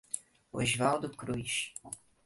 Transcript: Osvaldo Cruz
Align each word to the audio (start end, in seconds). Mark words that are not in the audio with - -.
Osvaldo 0.53 1.11
Cruz 1.13 1.55